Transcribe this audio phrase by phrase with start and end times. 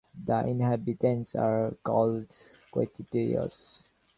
[0.25, 2.25] The inhabitants are called
[2.73, 3.83] "Quettetotais".